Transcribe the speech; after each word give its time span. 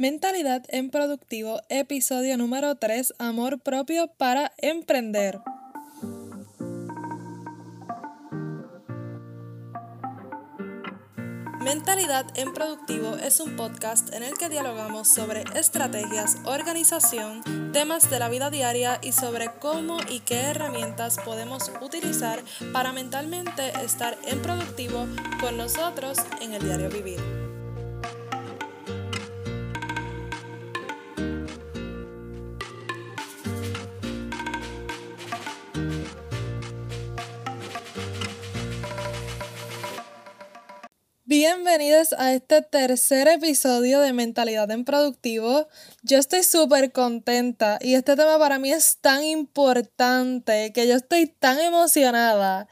Mentalidad 0.00 0.62
en 0.68 0.90
Productivo, 0.90 1.60
episodio 1.70 2.38
número 2.38 2.76
3, 2.76 3.14
Amor 3.18 3.58
propio 3.58 4.06
para 4.06 4.52
emprender. 4.58 5.40
Mentalidad 11.58 12.26
en 12.36 12.54
Productivo 12.54 13.16
es 13.16 13.40
un 13.40 13.56
podcast 13.56 14.14
en 14.14 14.22
el 14.22 14.38
que 14.38 14.48
dialogamos 14.48 15.08
sobre 15.08 15.42
estrategias, 15.56 16.36
organización, 16.44 17.42
temas 17.72 18.08
de 18.08 18.20
la 18.20 18.28
vida 18.28 18.50
diaria 18.50 19.00
y 19.02 19.10
sobre 19.10 19.50
cómo 19.58 19.98
y 20.08 20.20
qué 20.20 20.42
herramientas 20.42 21.16
podemos 21.24 21.72
utilizar 21.80 22.40
para 22.72 22.92
mentalmente 22.92 23.72
estar 23.84 24.16
en 24.26 24.40
productivo 24.42 25.08
con 25.40 25.56
nosotros 25.56 26.18
en 26.40 26.52
el 26.54 26.62
diario 26.62 26.88
vivir. 26.88 27.37
Bienvenidos 41.28 42.14
a 42.14 42.32
este 42.32 42.62
tercer 42.62 43.28
episodio 43.28 44.00
de 44.00 44.14
Mentalidad 44.14 44.70
en 44.70 44.86
Productivo. 44.86 45.68
Yo 46.02 46.16
estoy 46.16 46.42
súper 46.42 46.90
contenta 46.90 47.78
y 47.82 47.96
este 47.96 48.16
tema 48.16 48.38
para 48.38 48.58
mí 48.58 48.72
es 48.72 48.96
tan 49.02 49.22
importante 49.22 50.72
que 50.72 50.88
yo 50.88 50.94
estoy 50.94 51.26
tan 51.26 51.60
emocionada 51.60 52.66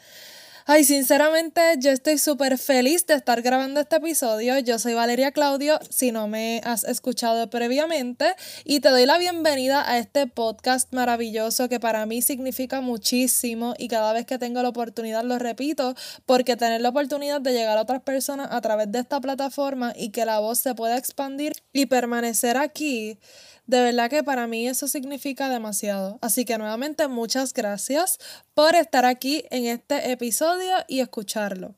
Ay, 0.69 0.83
sinceramente, 0.83 1.61
yo 1.79 1.93
estoy 1.93 2.19
súper 2.19 2.59
feliz 2.59 3.07
de 3.07 3.15
estar 3.15 3.41
grabando 3.41 3.79
este 3.79 3.97
episodio. 3.97 4.59
Yo 4.59 4.81
soy 4.81 4.95
Valeria 4.95 5.31
Claudio, 5.31 5.79
si 5.91 6.11
no 6.11 6.27
me 6.27 6.61
has 6.65 6.83
escuchado 6.83 7.49
previamente, 7.49 8.35
y 8.65 8.81
te 8.81 8.89
doy 8.89 9.07
la 9.07 9.17
bienvenida 9.17 9.89
a 9.89 9.99
este 9.99 10.27
podcast 10.27 10.93
maravilloso 10.93 11.69
que 11.69 11.79
para 11.79 12.05
mí 12.05 12.21
significa 12.21 12.81
muchísimo 12.81 13.75
y 13.79 13.87
cada 13.87 14.13
vez 14.13 14.27
que 14.27 14.39
tengo 14.39 14.61
la 14.61 14.71
oportunidad 14.71 15.23
lo 15.23 15.39
repito, 15.39 15.95
porque 16.27 16.57
tener 16.57 16.81
la 16.81 16.89
oportunidad 16.89 17.41
de 17.41 17.53
llegar 17.53 17.79
a 17.79 17.83
otras 17.83 18.03
personas 18.03 18.49
a 18.51 18.61
través 18.61 18.91
de 18.91 18.99
esta 18.99 19.21
plataforma 19.21 19.93
y 19.95 20.11
que 20.11 20.25
la 20.25 20.41
voz 20.41 20.59
se 20.59 20.75
pueda 20.75 20.97
expandir 20.97 21.53
y 21.79 21.87
permanecer 21.87 22.57
aquí 22.57 23.19
de 23.67 23.81
verdad 23.81 24.09
que 24.09 24.23
para 24.23 24.47
mí 24.47 24.69
eso 24.69 24.87
significa 24.87 25.49
demasiado. 25.49 26.19
Así 26.23 26.45
que 26.45 26.57
nuevamente 26.57 27.09
muchas 27.09 27.53
gracias 27.53 28.19
por 28.55 28.75
estar 28.77 29.05
aquí 29.05 29.45
en 29.51 29.67
este 29.67 30.13
episodio 30.13 30.77
y 30.87 31.01
escucharlo. 31.01 31.75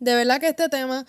De 0.00 0.14
verdad 0.14 0.40
que 0.40 0.48
este 0.48 0.68
tema 0.68 1.06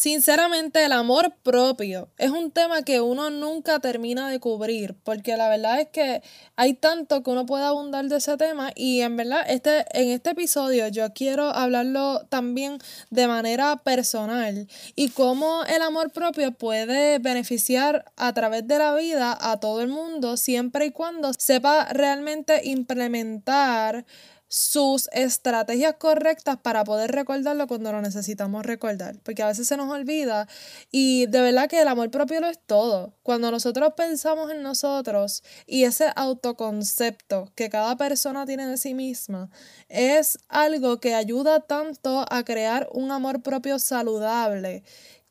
Sinceramente, 0.00 0.84
el 0.84 0.92
amor 0.92 1.34
propio 1.42 2.08
es 2.18 2.30
un 2.30 2.52
tema 2.52 2.82
que 2.82 3.00
uno 3.00 3.30
nunca 3.30 3.80
termina 3.80 4.30
de 4.30 4.38
cubrir, 4.38 4.94
porque 5.02 5.36
la 5.36 5.48
verdad 5.48 5.80
es 5.80 5.88
que 5.88 6.22
hay 6.54 6.74
tanto 6.74 7.24
que 7.24 7.30
uno 7.30 7.46
puede 7.46 7.64
abundar 7.64 8.04
de 8.04 8.18
ese 8.18 8.36
tema 8.36 8.70
y 8.76 9.00
en 9.00 9.16
verdad 9.16 9.44
este, 9.48 9.86
en 9.94 10.10
este 10.10 10.30
episodio 10.30 10.86
yo 10.86 11.12
quiero 11.14 11.46
hablarlo 11.50 12.24
también 12.28 12.78
de 13.10 13.26
manera 13.26 13.82
personal 13.82 14.68
y 14.94 15.08
cómo 15.08 15.64
el 15.64 15.82
amor 15.82 16.12
propio 16.12 16.52
puede 16.52 17.18
beneficiar 17.18 18.04
a 18.16 18.32
través 18.32 18.68
de 18.68 18.78
la 18.78 18.94
vida 18.94 19.36
a 19.40 19.58
todo 19.58 19.82
el 19.82 19.88
mundo 19.88 20.36
siempre 20.36 20.86
y 20.86 20.92
cuando 20.92 21.32
sepa 21.36 21.86
realmente 21.86 22.60
implementar 22.68 24.06
sus 24.48 25.08
estrategias 25.12 25.96
correctas 25.98 26.56
para 26.56 26.82
poder 26.82 27.12
recordarlo 27.12 27.66
cuando 27.66 27.92
lo 27.92 28.00
necesitamos 28.00 28.64
recordar, 28.64 29.18
porque 29.22 29.42
a 29.42 29.46
veces 29.46 29.68
se 29.68 29.76
nos 29.76 29.90
olvida 29.90 30.48
y 30.90 31.26
de 31.26 31.42
verdad 31.42 31.68
que 31.68 31.80
el 31.80 31.88
amor 31.88 32.10
propio 32.10 32.40
lo 32.40 32.48
es 32.48 32.58
todo. 32.58 33.14
Cuando 33.22 33.50
nosotros 33.50 33.92
pensamos 33.96 34.50
en 34.50 34.62
nosotros 34.62 35.42
y 35.66 35.84
ese 35.84 36.10
autoconcepto 36.16 37.52
que 37.54 37.68
cada 37.68 37.96
persona 37.96 38.46
tiene 38.46 38.66
de 38.66 38.78
sí 38.78 38.94
misma 38.94 39.50
es 39.88 40.38
algo 40.48 40.98
que 40.98 41.14
ayuda 41.14 41.60
tanto 41.60 42.24
a 42.30 42.42
crear 42.44 42.88
un 42.92 43.10
amor 43.10 43.42
propio 43.42 43.78
saludable, 43.78 44.82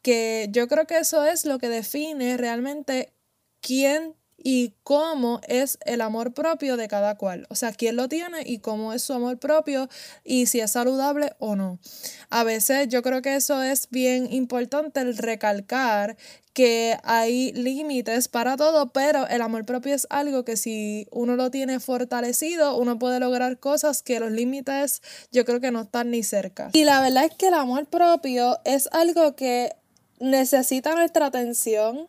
que 0.04 0.48
yo 0.52 0.68
creo 0.68 0.86
que 0.86 1.00
eso 1.00 1.26
es 1.26 1.46
lo 1.46 1.58
que 1.58 1.70
define 1.70 2.38
realmente 2.38 3.14
quién 3.62 4.16
y 4.38 4.74
cómo 4.84 5.42
es 5.48 5.78
el 5.86 6.02
amor 6.02 6.34
propio 6.34 6.78
de 6.78 6.88
cada 6.88 7.18
cual. 7.18 7.48
O 7.50 7.56
sea, 7.56 7.74
quién 7.74 7.96
lo 7.96 8.08
tiene 8.08 8.44
y 8.46 8.60
cómo 8.60 8.94
es 8.94 9.02
su 9.02 9.14
amor 9.14 9.40
propio 9.40 9.90
y 10.24 10.46
si 10.46 10.60
es 10.60 10.72
saludable 10.72 11.34
o 11.40 11.56
no. 11.56 11.80
A 12.30 12.44
veces 12.44 12.88
yo 12.88 13.02
creo 13.02 13.22
que 13.22 13.36
eso 13.36 13.62
es 13.64 13.90
bien 13.90 14.32
importante 14.32 15.02
el 15.02 15.18
recalcar 15.18 16.18
que 16.54 16.98
hay 17.04 17.52
límites 17.54 18.28
para 18.30 18.58
todo, 18.58 18.92
pero 18.92 19.28
el 19.28 19.44
amor 19.44 19.64
propio 19.64 19.94
es 19.94 20.08
algo 20.10 20.44
que 20.44 20.58
si 20.58 21.08
uno 21.12 21.36
lo 21.36 21.52
tiene 21.52 21.80
fortalecido, 21.80 22.78
uno 22.78 22.98
puede 22.98 23.20
lograr 23.20 23.60
cosas 23.60 24.02
que 24.02 24.20
los 24.20 24.32
límites 24.32 25.04
yo 25.32 25.46
creo 25.46 25.60
que 25.60 25.70
no 25.70 25.82
están 25.82 26.10
ni 26.10 26.24
cerca. 26.24 26.72
Y 26.74 26.84
la 26.84 27.00
verdad 27.02 27.26
es 27.26 27.36
que 27.36 27.50
el 27.50 27.54
amor 27.54 27.86
propio 27.86 28.58
es 28.66 28.90
algo 28.92 29.36
que 29.36 29.76
necesita 30.20 30.96
nuestra 30.96 31.28
atención 31.28 32.08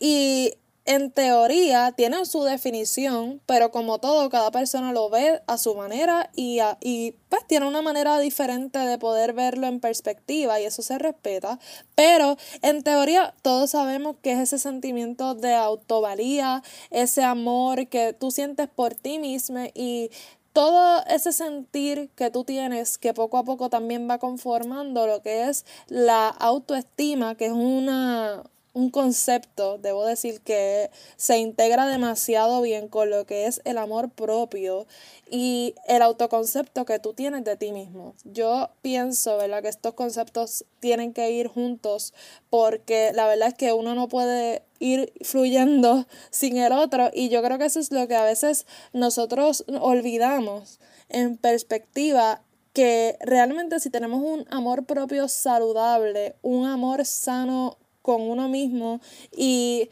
y 0.00 0.54
en 0.84 1.10
teoría 1.10 1.92
tienen 1.92 2.26
su 2.26 2.44
definición, 2.44 3.40
pero 3.46 3.70
como 3.70 3.98
todo, 3.98 4.28
cada 4.28 4.50
persona 4.50 4.92
lo 4.92 5.08
ve 5.08 5.40
a 5.46 5.56
su 5.56 5.74
manera 5.74 6.30
y, 6.36 6.58
y 6.80 7.12
pues 7.28 7.46
tiene 7.46 7.66
una 7.66 7.80
manera 7.80 8.18
diferente 8.18 8.78
de 8.78 8.98
poder 8.98 9.32
verlo 9.32 9.66
en 9.66 9.80
perspectiva 9.80 10.60
y 10.60 10.64
eso 10.64 10.82
se 10.82 10.98
respeta. 10.98 11.58
Pero 11.94 12.36
en 12.62 12.82
teoría 12.82 13.34
todos 13.42 13.70
sabemos 13.70 14.16
que 14.22 14.32
es 14.32 14.40
ese 14.40 14.58
sentimiento 14.58 15.34
de 15.34 15.54
autovalía, 15.54 16.62
ese 16.90 17.22
amor 17.22 17.88
que 17.88 18.12
tú 18.12 18.30
sientes 18.30 18.68
por 18.68 18.94
ti 18.94 19.18
mismo 19.18 19.44
y 19.74 20.10
todo 20.54 21.04
ese 21.06 21.32
sentir 21.32 22.10
que 22.14 22.30
tú 22.30 22.44
tienes 22.44 22.96
que 22.96 23.12
poco 23.12 23.38
a 23.38 23.44
poco 23.44 23.68
también 23.68 24.08
va 24.08 24.18
conformando 24.18 25.06
lo 25.06 25.20
que 25.20 25.48
es 25.48 25.66
la 25.88 26.28
autoestima, 26.28 27.34
que 27.34 27.46
es 27.46 27.52
una, 27.52 28.44
un 28.74 28.90
concepto, 28.90 29.78
debo 29.78 30.04
decir, 30.04 30.40
que 30.40 30.90
se 31.16 31.38
integra 31.38 31.86
demasiado 31.86 32.60
bien 32.60 32.88
con 32.88 33.08
lo 33.08 33.24
que 33.24 33.46
es 33.46 33.62
el 33.64 33.78
amor 33.78 34.10
propio 34.10 34.86
y 35.30 35.74
el 35.86 36.02
autoconcepto 36.02 36.84
que 36.84 36.98
tú 36.98 37.14
tienes 37.14 37.44
de 37.44 37.56
ti 37.56 37.72
mismo. 37.72 38.14
Yo 38.24 38.70
pienso, 38.82 39.36
¿verdad?, 39.36 39.62
que 39.62 39.68
estos 39.68 39.94
conceptos 39.94 40.64
tienen 40.80 41.12
que 41.12 41.30
ir 41.30 41.46
juntos 41.46 42.12
porque 42.50 43.12
la 43.14 43.28
verdad 43.28 43.48
es 43.48 43.54
que 43.54 43.72
uno 43.72 43.94
no 43.94 44.08
puede 44.08 44.62
ir 44.80 45.12
fluyendo 45.22 46.06
sin 46.30 46.58
el 46.58 46.72
otro 46.72 47.10
y 47.14 47.28
yo 47.28 47.42
creo 47.42 47.58
que 47.58 47.66
eso 47.66 47.78
es 47.78 47.92
lo 47.92 48.08
que 48.08 48.16
a 48.16 48.24
veces 48.24 48.66
nosotros 48.92 49.64
olvidamos 49.80 50.80
en 51.08 51.36
perspectiva 51.36 52.42
que 52.72 53.16
realmente 53.20 53.78
si 53.78 53.88
tenemos 53.88 54.20
un 54.20 54.46
amor 54.50 54.84
propio 54.84 55.28
saludable, 55.28 56.34
un 56.42 56.66
amor 56.66 57.04
sano 57.04 57.78
con 58.04 58.20
uno 58.20 58.50
mismo 58.50 59.00
y 59.34 59.88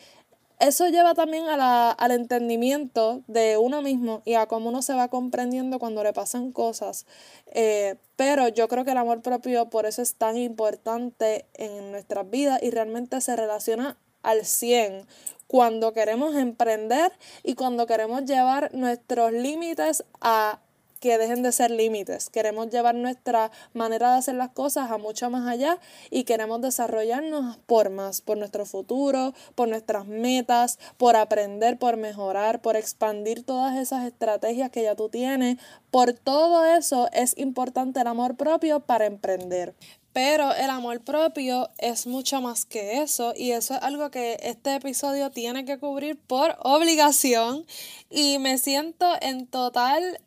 eso 0.61 0.87
lleva 0.89 1.15
también 1.15 1.47
a 1.49 1.57
la, 1.57 1.91
al 1.91 2.11
entendimiento 2.11 3.23
de 3.27 3.57
uno 3.57 3.81
mismo 3.81 4.21
y 4.27 4.35
a 4.35 4.47
cómo 4.47 4.69
uno 4.69 4.83
se 4.83 4.93
va 4.93 5.09
comprendiendo 5.09 5.79
cuando 5.79 6.05
le 6.05 6.13
pasan 6.13 6.53
cosas. 6.53 7.07
Eh, 7.47 7.97
pero 8.17 8.49
yo 8.49 8.69
creo 8.69 8.85
que 8.85 8.91
el 8.91 8.99
amor 8.99 9.23
propio 9.23 9.71
por 9.71 9.87
eso 9.87 10.03
es 10.03 10.15
tan 10.15 10.37
importante 10.37 11.47
en 11.55 11.91
nuestras 11.91 12.29
vidas 12.29 12.63
y 12.63 12.71
realmente 12.71 13.19
se 13.23 13.35
relaciona 13.35 13.97
al 14.23 14.45
100 14.45 15.07
cuando 15.47 15.95
queremos 15.95 16.37
emprender 16.37 17.13
y 17.43 17.55
cuando 17.55 17.87
queremos 17.87 18.27
llevar 18.27 18.75
nuestros 18.75 19.33
límites 19.33 20.05
a 20.21 20.61
que 21.03 21.19
dejen 21.19 21.43
de 21.43 21.51
ser 21.51 21.73
límites. 21.73 22.31
Queremos 22.31 22.71
llevar 22.71 22.95
nuestra 22.95 23.51
manera 23.75 24.13
de 24.13 24.19
hacer 24.19 24.37
las 24.37 24.51
cosas 24.51 24.89
a 24.93 24.99
mucho 24.99 25.29
más 25.31 25.49
allá 25.49 25.81
y 26.11 26.23
queremos 26.23 26.63
desarrollarnos 26.63 27.59
por 27.67 27.91
más, 27.91 28.21
por 28.21 28.39
nuestro 28.39 28.65
futuro, 28.67 29.35
por 29.57 29.67
nuestras 29.67 30.07
metas, 30.07 30.79
por 30.99 31.17
aprender, 31.17 31.77
por 31.77 31.97
mejorar, 31.97 32.63
por 32.63 32.77
expandir 32.77 33.45
todas 33.45 33.77
esas 33.77 34.07
estrategias 34.07 34.71
que 34.71 34.85
ya 34.85 34.95
tú 34.95 35.09
tienes. 35.09 35.59
Por 35.91 36.13
todo 36.13 36.65
eso 36.65 37.09
es 37.13 37.37
importante 37.37 38.01
el 38.01 38.07
amor 38.07 38.37
propio 38.37 38.79
para 38.79 39.07
emprender. 39.07 39.75
Pero 40.13 40.55
el 40.55 40.71
amor 40.71 41.01
propio 41.01 41.71
es 41.79 42.07
mucho 42.07 42.41
más 42.41 42.65
que 42.65 43.03
eso 43.03 43.33
y 43.35 43.53
eso 43.53 43.75
es 43.75 43.83
algo 43.83 44.11
que 44.11 44.39
este 44.43 44.77
episodio 44.77 45.31
tiene 45.31 45.65
que 45.65 45.79
cubrir 45.79 46.17
por 46.17 46.55
obligación 46.61 47.67
y 48.09 48.39
me 48.39 48.59
siento 48.59 49.07
en 49.21 49.47
total 49.47 50.21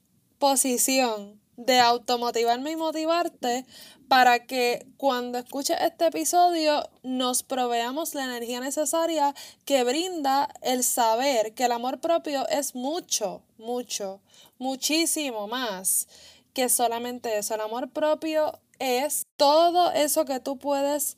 posición 0.45 1.41
de 1.57 1.79
automotivarme 1.79 2.69
y 2.69 2.75
motivarte 2.75 3.65
para 4.07 4.45
que 4.45 4.85
cuando 4.95 5.39
escuches 5.39 5.75
este 5.81 6.05
episodio 6.05 6.87
nos 7.01 7.41
proveamos 7.41 8.13
la 8.13 8.25
energía 8.25 8.59
necesaria 8.59 9.33
que 9.65 9.83
brinda 9.83 10.47
el 10.61 10.83
saber 10.83 11.55
que 11.55 11.63
el 11.63 11.71
amor 11.71 11.99
propio 11.99 12.47
es 12.49 12.75
mucho, 12.75 13.41
mucho, 13.57 14.21
muchísimo 14.59 15.47
más 15.47 16.07
que 16.53 16.69
solamente 16.69 17.39
eso. 17.39 17.55
El 17.55 17.61
amor 17.61 17.89
propio 17.89 18.59
es 18.77 19.25
todo 19.37 19.93
eso 19.93 20.25
que 20.25 20.39
tú 20.39 20.59
puedes 20.59 21.17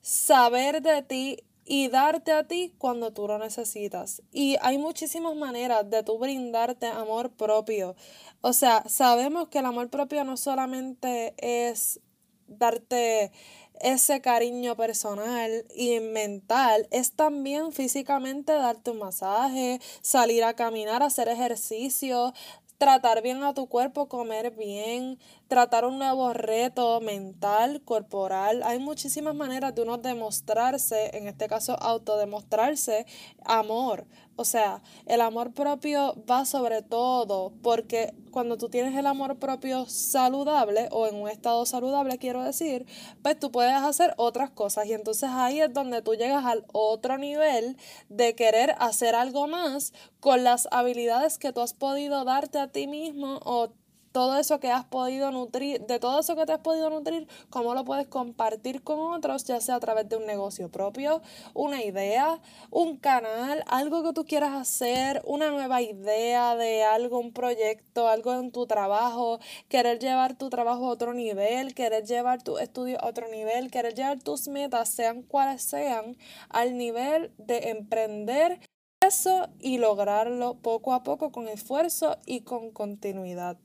saber 0.00 0.80
de 0.80 1.02
ti 1.02 1.44
y 1.64 1.88
darte 1.88 2.32
a 2.32 2.46
ti 2.46 2.74
cuando 2.78 3.12
tú 3.12 3.26
lo 3.28 3.38
necesitas. 3.38 4.22
Y 4.32 4.56
hay 4.62 4.78
muchísimas 4.78 5.36
maneras 5.36 5.88
de 5.88 6.02
tú 6.02 6.18
brindarte 6.18 6.86
amor 6.86 7.30
propio. 7.30 7.94
O 8.40 8.52
sea, 8.52 8.84
sabemos 8.88 9.48
que 9.48 9.58
el 9.58 9.66
amor 9.66 9.88
propio 9.88 10.24
no 10.24 10.36
solamente 10.36 11.34
es 11.38 12.00
darte 12.46 13.32
ese 13.80 14.20
cariño 14.20 14.76
personal 14.76 15.64
y 15.74 15.98
mental, 16.00 16.86
es 16.90 17.12
también 17.12 17.72
físicamente 17.72 18.52
darte 18.52 18.92
un 18.92 18.98
masaje, 18.98 19.80
salir 20.02 20.44
a 20.44 20.54
caminar, 20.54 21.02
hacer 21.02 21.28
ejercicio, 21.28 22.32
tratar 22.78 23.22
bien 23.22 23.42
a 23.44 23.54
tu 23.54 23.68
cuerpo, 23.68 24.08
comer 24.08 24.52
bien, 24.52 25.18
tratar 25.52 25.84
un 25.84 25.98
nuevo 25.98 26.32
reto 26.32 26.98
mental, 27.02 27.82
corporal. 27.84 28.62
Hay 28.62 28.78
muchísimas 28.78 29.34
maneras 29.34 29.74
de 29.74 29.82
uno 29.82 29.98
demostrarse, 29.98 31.14
en 31.14 31.28
este 31.28 31.46
caso 31.46 31.76
autodemostrarse, 31.78 33.04
amor. 33.44 34.06
O 34.36 34.46
sea, 34.46 34.82
el 35.04 35.20
amor 35.20 35.52
propio 35.52 36.16
va 36.24 36.46
sobre 36.46 36.80
todo 36.80 37.52
porque 37.62 38.14
cuando 38.30 38.56
tú 38.56 38.70
tienes 38.70 38.96
el 38.96 39.06
amor 39.06 39.38
propio 39.38 39.84
saludable 39.84 40.88
o 40.90 41.06
en 41.06 41.16
un 41.16 41.28
estado 41.28 41.66
saludable, 41.66 42.16
quiero 42.16 42.42
decir, 42.42 42.86
pues 43.22 43.38
tú 43.38 43.52
puedes 43.52 43.74
hacer 43.74 44.14
otras 44.16 44.48
cosas 44.50 44.86
y 44.86 44.94
entonces 44.94 45.28
ahí 45.30 45.60
es 45.60 45.70
donde 45.70 46.00
tú 46.00 46.14
llegas 46.14 46.46
al 46.46 46.64
otro 46.72 47.18
nivel 47.18 47.76
de 48.08 48.34
querer 48.34 48.74
hacer 48.78 49.14
algo 49.14 49.48
más 49.48 49.92
con 50.18 50.44
las 50.44 50.66
habilidades 50.70 51.36
que 51.36 51.52
tú 51.52 51.60
has 51.60 51.74
podido 51.74 52.24
darte 52.24 52.58
a 52.58 52.68
ti 52.68 52.86
mismo 52.86 53.38
o 53.44 53.68
todo 54.12 54.38
eso 54.38 54.60
que 54.60 54.70
has 54.70 54.84
podido 54.84 55.30
nutrir, 55.32 55.80
de 55.86 55.98
todo 55.98 56.20
eso 56.20 56.36
que 56.36 56.46
te 56.46 56.52
has 56.52 56.60
podido 56.60 56.90
nutrir, 56.90 57.26
cómo 57.50 57.74
lo 57.74 57.84
puedes 57.84 58.06
compartir 58.06 58.82
con 58.82 59.00
otros, 59.00 59.44
ya 59.44 59.60
sea 59.60 59.76
a 59.76 59.80
través 59.80 60.08
de 60.08 60.16
un 60.16 60.26
negocio 60.26 60.70
propio, 60.70 61.22
una 61.54 61.82
idea, 61.82 62.40
un 62.70 62.98
canal, 62.98 63.64
algo 63.66 64.02
que 64.02 64.12
tú 64.12 64.24
quieras 64.24 64.52
hacer, 64.52 65.22
una 65.24 65.50
nueva 65.50 65.82
idea 65.82 66.56
de 66.56 66.84
algo, 66.84 67.18
un 67.18 67.32
proyecto, 67.32 68.08
algo 68.08 68.34
en 68.34 68.52
tu 68.52 68.66
trabajo, 68.66 69.40
querer 69.68 69.98
llevar 69.98 70.36
tu 70.36 70.50
trabajo 70.50 70.86
a 70.86 70.90
otro 70.90 71.14
nivel, 71.14 71.74
querer 71.74 72.04
llevar 72.04 72.42
tu 72.42 72.58
estudio 72.58 73.00
a 73.00 73.08
otro 73.08 73.28
nivel, 73.28 73.70
querer 73.70 73.94
llevar 73.94 74.20
tus 74.22 74.48
metas, 74.48 74.88
sean 74.90 75.22
cuales 75.22 75.62
sean, 75.62 76.16
al 76.50 76.76
nivel 76.76 77.32
de 77.38 77.70
emprender 77.70 78.60
eso 79.02 79.48
y 79.58 79.78
lograrlo 79.78 80.54
poco 80.54 80.92
a 80.92 81.02
poco 81.02 81.32
con 81.32 81.48
esfuerzo 81.48 82.18
y 82.26 82.42
con 82.42 82.70
continuidad. 82.70 83.58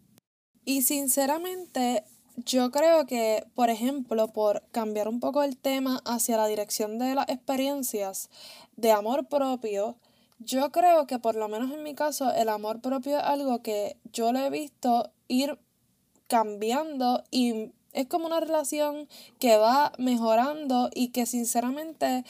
Y 0.68 0.82
sinceramente, 0.82 2.04
yo 2.36 2.72
creo 2.72 3.06
que, 3.06 3.48
por 3.56 3.70
ejemplo, 3.70 4.28
por 4.34 4.64
cambiar 4.74 5.08
un 5.08 5.22
poco 5.22 5.44
el 5.44 5.56
tema 5.56 6.02
hacia 6.04 6.36
la 6.36 6.46
dirección 6.46 7.00
de 7.00 7.16
las 7.16 7.30
experiencias 7.30 8.30
de 8.76 8.92
amor 8.92 9.30
propio, 9.30 9.96
yo 10.40 10.70
creo 10.74 11.08
que 11.08 11.20
por 11.20 11.38
lo 11.38 11.48
menos 11.48 11.72
en 11.72 11.84
mi 11.84 11.96
caso 11.96 12.34
el 12.34 12.50
amor 12.50 12.82
propio 12.82 13.18
es 13.18 13.24
algo 13.24 13.62
que 13.62 13.96
yo 14.12 14.34
lo 14.34 14.40
he 14.40 14.50
visto 14.50 15.10
ir 15.30 15.58
cambiando 16.28 17.24
y 17.32 17.72
es 17.94 18.08
como 18.08 18.26
una 18.26 18.42
relación 18.42 19.08
que 19.40 19.56
va 19.56 19.94
mejorando 19.98 20.90
y 20.94 21.14
que 21.14 21.26
sinceramente 21.26 22.26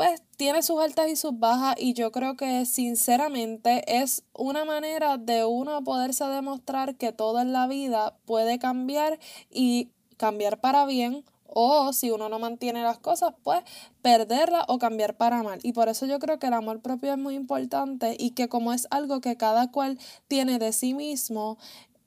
pues 0.00 0.22
tiene 0.38 0.62
sus 0.62 0.80
altas 0.80 1.08
y 1.10 1.16
sus 1.16 1.38
bajas 1.38 1.74
y 1.76 1.92
yo 1.92 2.10
creo 2.10 2.34
que 2.34 2.64
sinceramente 2.64 4.00
es 4.00 4.24
una 4.32 4.64
manera 4.64 5.18
de 5.18 5.44
uno 5.44 5.84
poderse 5.84 6.24
demostrar 6.24 6.96
que 6.96 7.12
todo 7.12 7.38
en 7.38 7.52
la 7.52 7.66
vida 7.66 8.16
puede 8.24 8.58
cambiar 8.58 9.18
y 9.50 9.90
cambiar 10.16 10.58
para 10.58 10.86
bien 10.86 11.22
o 11.44 11.92
si 11.92 12.10
uno 12.10 12.30
no 12.30 12.38
mantiene 12.38 12.82
las 12.82 12.98
cosas, 12.98 13.34
pues 13.42 13.62
perderlas 14.00 14.64
o 14.68 14.78
cambiar 14.78 15.18
para 15.18 15.42
mal. 15.42 15.58
Y 15.62 15.74
por 15.74 15.90
eso 15.90 16.06
yo 16.06 16.18
creo 16.18 16.38
que 16.38 16.46
el 16.46 16.54
amor 16.54 16.80
propio 16.80 17.12
es 17.12 17.18
muy 17.18 17.34
importante 17.34 18.16
y 18.18 18.30
que 18.30 18.48
como 18.48 18.72
es 18.72 18.88
algo 18.90 19.20
que 19.20 19.36
cada 19.36 19.70
cual 19.70 19.98
tiene 20.28 20.58
de 20.58 20.72
sí 20.72 20.94
mismo, 20.94 21.58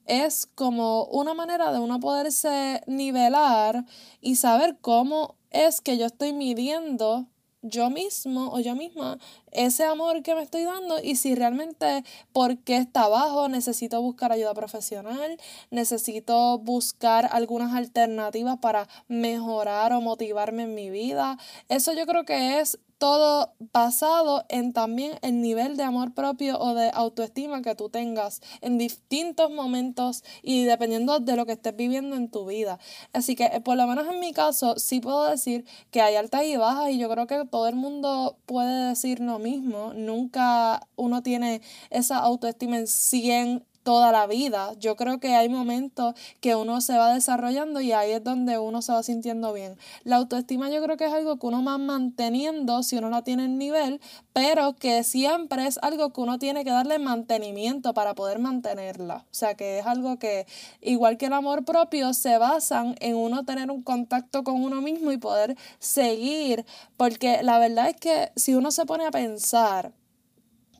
es 0.07 0.47
como 0.55 1.05
una 1.05 1.35
manera 1.35 1.71
de 1.71 1.77
uno 1.77 1.99
poderse 1.99 2.81
nivelar 2.87 3.85
y 4.19 4.37
saber 4.37 4.79
cómo 4.81 5.35
es 5.51 5.79
que 5.79 5.99
yo 5.99 6.07
estoy 6.07 6.33
midiendo 6.33 7.27
yo 7.63 7.89
mismo 7.89 8.49
o 8.53 8.59
yo 8.59 8.75
misma 8.75 9.17
ese 9.51 9.85
amor 9.85 10.21
que 10.21 10.35
me 10.35 10.43
estoy 10.43 10.63
dando 10.63 10.99
y 11.01 11.15
si 11.15 11.33
realmente 11.33 12.03
porque 12.33 12.77
está 12.77 13.03
abajo 13.03 13.47
necesito 13.47 14.01
buscar 14.01 14.31
ayuda 14.31 14.53
profesional, 14.53 15.37
necesito 15.71 16.59
buscar 16.59 17.29
algunas 17.31 17.73
alternativas 17.73 18.57
para 18.59 18.87
mejorar 19.07 19.93
o 19.93 20.01
motivarme 20.01 20.63
en 20.63 20.75
mi 20.75 20.89
vida. 20.89 21.37
Eso 21.69 21.93
yo 21.93 22.05
creo 22.05 22.25
que 22.25 22.59
es 22.59 22.79
todo 23.03 23.53
basado 23.73 24.45
en 24.47 24.71
también 24.71 25.19
el 25.23 25.41
nivel 25.41 25.75
de 25.75 25.83
amor 25.83 26.13
propio 26.13 26.57
o 26.57 26.73
de 26.73 26.89
autoestima 26.93 27.61
que 27.61 27.75
tú 27.75 27.89
tengas 27.89 28.41
en 28.61 28.77
distintos 28.77 29.51
momentos 29.51 30.23
y 30.41 30.63
dependiendo 30.63 31.19
de 31.19 31.35
lo 31.35 31.45
que 31.45 31.51
estés 31.51 31.75
viviendo 31.75 32.15
en 32.15 32.31
tu 32.31 32.45
vida. 32.45 32.79
Así 33.11 33.35
que 33.35 33.47
eh, 33.47 33.59
por 33.59 33.75
lo 33.75 33.87
menos 33.87 34.07
en 34.07 34.21
mi 34.21 34.31
caso 34.31 34.79
sí 34.79 35.01
puedo 35.01 35.29
decir 35.29 35.65
que 35.91 35.99
hay 35.99 36.15
altas 36.15 36.45
y 36.45 36.55
bajas 36.55 36.91
y 36.91 36.97
yo 36.97 37.09
creo 37.09 37.27
que 37.27 37.43
todo 37.45 37.67
el 37.67 37.75
mundo 37.75 38.37
puede 38.45 38.87
decir 38.87 39.19
lo 39.19 39.37
mismo. 39.37 39.91
Nunca 39.93 40.87
uno 40.95 41.21
tiene 41.21 41.61
esa 41.89 42.19
autoestima 42.19 42.77
en 42.77 42.87
100 42.87 43.65
toda 43.83 44.11
la 44.11 44.25
vida. 44.27 44.73
Yo 44.79 44.95
creo 44.95 45.19
que 45.19 45.35
hay 45.35 45.49
momentos 45.49 46.15
que 46.39 46.55
uno 46.55 46.81
se 46.81 46.97
va 46.97 47.13
desarrollando 47.13 47.81
y 47.81 47.91
ahí 47.91 48.11
es 48.11 48.23
donde 48.23 48.57
uno 48.57 48.81
se 48.81 48.93
va 48.93 49.03
sintiendo 49.03 49.53
bien. 49.53 49.77
La 50.03 50.15
autoestima 50.15 50.69
yo 50.69 50.81
creo 50.81 50.97
que 50.97 51.05
es 51.05 51.13
algo 51.13 51.37
que 51.37 51.47
uno 51.47 51.63
va 51.63 51.77
manteniendo 51.77 52.81
si 52.83 52.97
uno 52.97 53.09
no 53.09 53.23
tiene 53.23 53.45
el 53.45 53.57
nivel, 53.57 54.01
pero 54.31 54.73
que 54.73 55.03
siempre 55.03 55.67
es 55.67 55.77
algo 55.81 56.11
que 56.11 56.21
uno 56.21 56.39
tiene 56.39 56.63
que 56.63 56.71
darle 56.71 56.97
mantenimiento 56.97 57.93
para 57.93 58.15
poder 58.15 58.39
mantenerla. 58.39 59.25
O 59.29 59.33
sea 59.33 59.55
que 59.55 59.79
es 59.79 59.85
algo 59.85 60.17
que, 60.17 60.47
igual 60.81 61.17
que 61.17 61.27
el 61.27 61.33
amor 61.33 61.65
propio, 61.65 62.13
se 62.13 62.37
basan 62.37 62.95
en 62.99 63.15
uno 63.15 63.43
tener 63.43 63.69
un 63.69 63.83
contacto 63.83 64.43
con 64.43 64.63
uno 64.63 64.81
mismo 64.81 65.11
y 65.11 65.17
poder 65.17 65.57
seguir, 65.79 66.65
porque 66.97 67.43
la 67.43 67.59
verdad 67.59 67.89
es 67.89 67.97
que 67.97 68.31
si 68.35 68.55
uno 68.55 68.71
se 68.71 68.85
pone 68.85 69.05
a 69.05 69.11
pensar, 69.11 69.91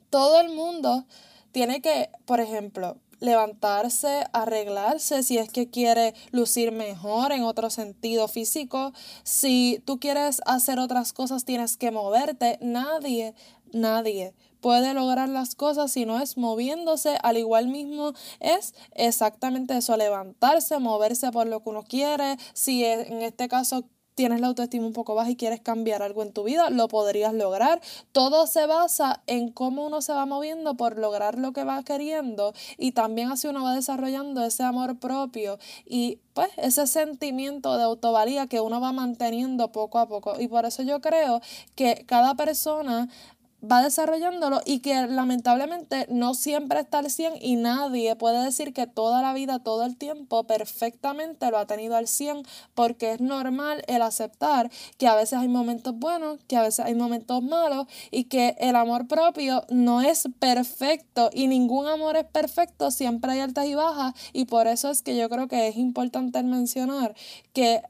todo 0.10 0.40
el 0.42 0.50
mundo 0.50 1.06
tiene 1.54 1.82
que, 1.82 2.10
por 2.26 2.42
ejemplo, 2.42 2.98
levantarse, 3.20 4.26
arreglarse 4.34 5.24
si 5.24 5.38
es 5.38 5.50
que 5.50 5.70
quiere 5.70 6.14
lucir 6.32 6.74
mejor 6.74 7.32
en 7.32 7.44
otro 7.44 7.70
sentido 7.70 8.28
físico. 8.28 8.92
Si 9.24 9.82
tú 9.86 9.98
quieres 9.98 10.42
hacer 10.46 10.80
otras 10.80 11.14
cosas, 11.14 11.46
tienes 11.46 11.78
que 11.78 11.92
moverte. 11.92 12.58
Nadie, 12.60 13.34
nadie 13.72 14.34
puede 14.60 14.94
lograr 14.94 15.30
las 15.30 15.56
cosas 15.56 15.92
si 15.92 16.06
no 16.06 16.20
es 16.20 16.38
moviéndose. 16.38 17.18
Al 17.24 17.38
igual 17.38 17.70
mismo 17.70 18.14
es 18.42 18.74
exactamente 18.92 19.78
eso, 19.78 19.96
levantarse, 19.96 20.80
moverse 20.80 21.32
por 21.32 21.48
lo 21.48 21.64
que 21.64 21.70
uno 21.70 21.84
quiere. 21.84 22.38
Si 22.54 22.84
en 22.84 23.22
este 23.22 23.48
caso 23.48 23.86
tienes 24.16 24.42
la 24.42 24.48
autoestima 24.48 24.86
un 24.86 24.94
poco 24.94 25.16
baja 25.16 25.32
y 25.32 25.36
quieres 25.36 25.62
cambiar 25.62 26.02
algo 26.02 26.24
en 26.24 26.32
tu 26.32 26.44
vida, 26.44 26.70
lo 26.70 26.88
podrías 26.88 27.34
lograr. 27.34 27.82
Todo 28.12 28.48
se 28.48 28.66
basa 28.66 29.22
en 29.28 29.52
cómo 29.52 29.86
uno 29.86 30.02
se 30.02 30.14
va 30.14 30.26
moviendo 30.26 30.76
por 30.76 30.98
lograr 30.98 31.38
lo 31.38 31.52
que 31.54 31.64
va 31.64 31.84
queriendo 31.84 32.54
y 32.78 32.92
también 32.92 33.32
así 33.32 33.48
uno 33.48 33.64
va 33.64 33.74
desarrollando 33.74 34.44
ese 34.44 34.64
amor 34.64 34.98
propio 35.00 35.58
y 35.86 36.20
pues 36.34 36.50
ese 36.58 36.88
sentimiento 36.88 37.78
de 37.78 37.84
autovalía 37.84 38.48
que 38.48 38.62
uno 38.62 38.82
va 38.82 38.92
manteniendo 38.92 39.72
poco 39.72 40.00
a 40.00 40.08
poco. 40.08 40.40
Y 40.40 40.48
por 40.48 40.66
eso 40.66 40.84
yo 40.84 41.02
creo 41.02 41.42
que 41.76 42.06
cada 42.08 42.36
persona 42.36 43.10
va 43.70 43.82
desarrollándolo 43.82 44.62
y 44.66 44.80
que 44.80 45.08
lamentablemente 45.08 46.06
no 46.10 46.34
siempre 46.34 46.80
está 46.80 47.00
al 47.00 47.10
100 47.10 47.36
y 47.42 47.56
nadie 47.56 48.16
puede 48.16 48.44
decir 48.44 48.74
que 48.74 48.88
toda 48.88 49.22
la 49.22 49.34
vida, 49.34 49.60
todo 49.60 49.86
el 49.86 49.98
tiempo 49.98 50.46
perfectamente 50.46 51.50
lo 51.50 51.58
ha 51.58 51.66
tenido 51.66 51.96
al 51.96 52.08
100 52.08 52.44
porque 52.76 53.14
es 53.14 53.22
normal 53.22 53.84
el 53.88 54.02
aceptar 54.02 54.70
que 54.98 55.08
a 55.08 55.16
veces 55.16 55.40
hay 55.40 55.48
momentos 55.48 55.96
buenos, 55.98 56.40
que 56.48 56.58
a 56.58 56.62
veces 56.62 56.86
hay 56.86 56.96
momentos 56.96 57.42
malos 57.42 57.88
y 58.12 58.26
que 58.26 58.56
el 58.60 58.76
amor 58.76 59.08
propio 59.08 59.64
no 59.70 60.02
es 60.02 60.28
perfecto 60.40 61.30
y 61.34 61.48
ningún 61.48 61.88
amor 61.88 62.18
es 62.18 62.26
perfecto, 62.26 62.92
siempre 62.92 63.32
hay 63.32 63.40
altas 63.40 63.66
y 63.66 63.76
bajas 63.76 64.14
y 64.34 64.46
por 64.46 64.68
eso 64.68 64.90
es 64.90 65.02
que 65.02 65.16
yo 65.16 65.30
creo 65.30 65.48
que 65.48 65.68
es 65.68 65.78
importante 65.78 66.44
mencionar 66.44 67.16
que 67.54 67.82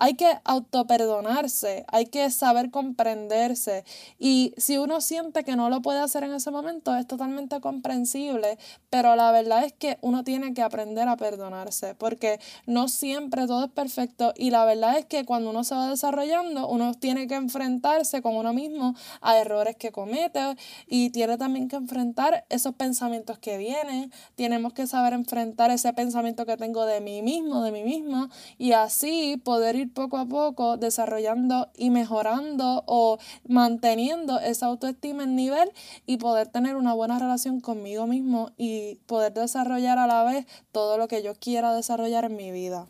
hay 0.00 0.14
que 0.14 0.38
autoperdonarse, 0.44 1.84
hay 1.88 2.06
que 2.06 2.30
saber 2.30 2.70
comprenderse. 2.70 3.84
Y 4.18 4.54
si 4.56 4.78
uno 4.78 5.02
siente 5.02 5.44
que 5.44 5.56
no 5.56 5.68
lo 5.68 5.82
puede 5.82 6.00
hacer 6.00 6.24
en 6.24 6.32
ese 6.32 6.50
momento, 6.50 6.96
es 6.96 7.06
totalmente 7.06 7.60
comprensible, 7.60 8.58
pero 8.88 9.14
la 9.14 9.30
verdad 9.30 9.62
es 9.62 9.74
que 9.74 9.98
uno 10.00 10.24
tiene 10.24 10.54
que 10.54 10.62
aprender 10.62 11.06
a 11.06 11.18
perdonarse, 11.18 11.94
porque 11.94 12.40
no 12.64 12.88
siempre 12.88 13.46
todo 13.46 13.66
es 13.66 13.70
perfecto 13.70 14.32
y 14.36 14.50
la 14.50 14.64
verdad 14.64 14.96
es 14.96 15.04
que 15.04 15.26
cuando 15.26 15.50
uno 15.50 15.64
se 15.64 15.74
va 15.74 15.90
desarrollando, 15.90 16.66
uno 16.66 16.94
tiene 16.94 17.26
que 17.26 17.34
enfrentarse 17.34 18.22
con 18.22 18.36
uno 18.36 18.54
mismo 18.54 18.94
a 19.20 19.36
errores 19.36 19.76
que 19.76 19.92
comete 19.92 20.40
y 20.86 21.10
tiene 21.10 21.36
también 21.36 21.68
que 21.68 21.76
enfrentar 21.76 22.46
esos 22.48 22.74
pensamientos 22.74 23.38
que 23.38 23.58
vienen, 23.58 24.10
tenemos 24.34 24.72
que 24.72 24.86
saber 24.86 25.12
enfrentar 25.12 25.70
ese 25.70 25.92
pensamiento 25.92 26.46
que 26.46 26.56
tengo 26.56 26.86
de 26.86 27.02
mí 27.02 27.20
mismo, 27.20 27.62
de 27.62 27.70
mí 27.70 27.82
misma 27.82 28.30
y 28.56 28.72
así 28.72 29.36
poder 29.44 29.76
ir 29.76 29.89
poco 29.94 30.18
a 30.18 30.26
poco 30.26 30.76
desarrollando 30.76 31.70
y 31.76 31.90
mejorando 31.90 32.84
o 32.86 33.18
manteniendo 33.46 34.40
esa 34.40 34.66
autoestima 34.66 35.24
en 35.24 35.36
nivel 35.36 35.70
y 36.06 36.16
poder 36.16 36.48
tener 36.48 36.76
una 36.76 36.94
buena 36.94 37.18
relación 37.18 37.60
conmigo 37.60 38.06
mismo 38.06 38.52
y 38.56 38.96
poder 39.06 39.32
desarrollar 39.32 39.98
a 39.98 40.06
la 40.06 40.24
vez 40.24 40.46
todo 40.72 40.98
lo 40.98 41.08
que 41.08 41.22
yo 41.22 41.34
quiera 41.34 41.74
desarrollar 41.74 42.24
en 42.24 42.36
mi 42.36 42.50
vida. 42.50 42.88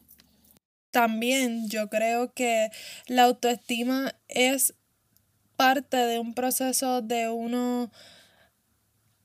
También 0.90 1.68
yo 1.68 1.88
creo 1.88 2.32
que 2.32 2.70
la 3.06 3.24
autoestima 3.24 4.14
es 4.28 4.74
parte 5.56 5.96
de 5.96 6.18
un 6.18 6.34
proceso 6.34 7.02
de 7.02 7.28
uno 7.28 7.90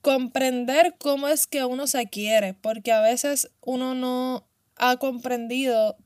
comprender 0.00 0.94
cómo 0.98 1.26
es 1.26 1.48
que 1.48 1.64
uno 1.64 1.88
se 1.88 2.06
quiere, 2.06 2.54
porque 2.54 2.92
a 2.92 3.00
veces 3.00 3.50
uno 3.60 3.94
no 3.94 4.46
ha 4.76 4.98
comprendido 4.98 5.96